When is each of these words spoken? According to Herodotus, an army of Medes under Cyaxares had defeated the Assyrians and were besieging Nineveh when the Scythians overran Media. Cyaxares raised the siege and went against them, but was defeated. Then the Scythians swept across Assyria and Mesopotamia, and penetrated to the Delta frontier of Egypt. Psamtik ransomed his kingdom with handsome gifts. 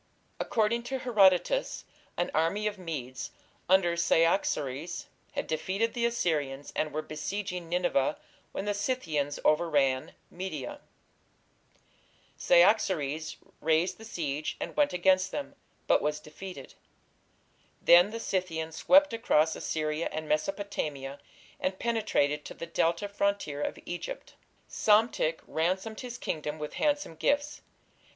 According 0.39 0.81
to 0.85 0.97
Herodotus, 0.97 1.85
an 2.17 2.31
army 2.33 2.65
of 2.65 2.79
Medes 2.79 3.29
under 3.69 3.95
Cyaxares 3.95 5.05
had 5.33 5.45
defeated 5.45 5.93
the 5.93 6.07
Assyrians 6.07 6.73
and 6.75 6.91
were 6.91 7.03
besieging 7.03 7.69
Nineveh 7.69 8.17
when 8.51 8.65
the 8.65 8.73
Scythians 8.73 9.37
overran 9.45 10.13
Media. 10.31 10.79
Cyaxares 12.35 13.37
raised 13.59 13.99
the 13.99 14.03
siege 14.03 14.57
and 14.59 14.75
went 14.75 14.91
against 14.91 15.29
them, 15.31 15.53
but 15.85 16.01
was 16.01 16.19
defeated. 16.19 16.73
Then 17.79 18.09
the 18.09 18.19
Scythians 18.19 18.77
swept 18.77 19.13
across 19.13 19.55
Assyria 19.55 20.09
and 20.11 20.27
Mesopotamia, 20.27 21.19
and 21.59 21.77
penetrated 21.77 22.43
to 22.45 22.55
the 22.55 22.65
Delta 22.65 23.07
frontier 23.07 23.61
of 23.61 23.77
Egypt. 23.85 24.33
Psamtik 24.67 25.41
ransomed 25.45 25.99
his 25.99 26.17
kingdom 26.17 26.57
with 26.57 26.73
handsome 26.81 27.13
gifts. 27.13 27.61